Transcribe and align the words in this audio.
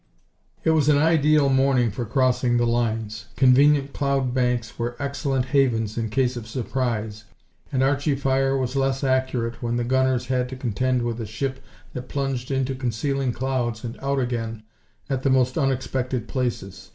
It 0.63 0.71
was 0.71 0.89
an 0.89 0.97
ideal 0.97 1.47
morning 1.47 1.91
for 1.91 2.05
crossing 2.05 2.57
the 2.57 2.65
lines. 2.65 3.27
Convenient 3.35 3.93
cloud 3.93 4.33
banks 4.33 4.79
were 4.79 4.95
excellent 4.97 5.45
havens 5.53 5.95
in 5.95 6.09
case 6.09 6.35
of 6.35 6.47
surprise, 6.47 7.25
and 7.71 7.83
Archie 7.83 8.15
fire 8.15 8.57
was 8.57 8.75
less 8.75 9.03
accurate 9.03 9.61
when 9.61 9.75
the 9.77 9.83
gunners 9.83 10.25
had 10.25 10.49
to 10.49 10.55
contend 10.55 11.03
with 11.03 11.21
a 11.21 11.27
ship 11.27 11.59
that 11.93 12.09
plunged 12.09 12.49
into 12.49 12.73
concealing 12.73 13.31
clouds 13.31 13.83
and 13.83 13.95
out 14.01 14.17
again 14.19 14.63
at 15.07 15.21
the 15.21 15.29
most 15.29 15.55
unexpected 15.55 16.27
places. 16.27 16.89